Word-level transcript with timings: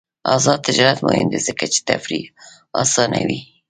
آزاد 0.35 0.59
تجارت 0.67 0.99
مهم 1.07 1.27
دی 1.31 1.39
ځکه 1.47 1.65
چې 1.73 1.79
تفریح 1.89 2.25
اسانوي. 2.81 3.39